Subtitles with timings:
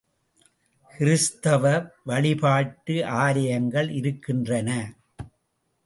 [0.93, 1.91] கிறித்துவ
[2.03, 4.93] வழிபாட்டு ஆலயங்கள் இருக்கின்றன.